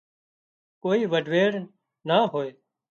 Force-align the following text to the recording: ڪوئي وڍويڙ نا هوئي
ڪوئي 0.83 1.01
وڍويڙ 1.11 1.51
نا 2.07 2.17
هوئي 2.31 2.51